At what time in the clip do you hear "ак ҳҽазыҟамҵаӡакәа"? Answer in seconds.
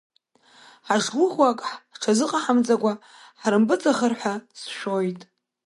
1.51-2.93